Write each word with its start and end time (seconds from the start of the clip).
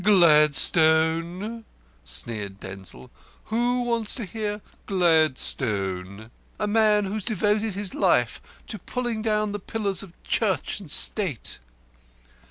"Gladstone!" 0.03 1.63
sneered 2.03 2.59
Denzil. 2.59 3.11
"Who 3.53 3.83
wants 3.83 4.15
to 4.15 4.25
hear 4.25 4.61
Gladstone? 4.87 6.31
A 6.59 6.65
man 6.65 7.05
who's 7.05 7.23
devoted 7.23 7.75
his 7.75 7.93
life 7.93 8.41
to 8.65 8.79
pulling 8.79 9.21
down 9.21 9.51
the 9.51 9.59
pillars 9.59 10.01
of 10.01 10.13
Church 10.23 10.79
and 10.79 10.89
State." 10.89 11.59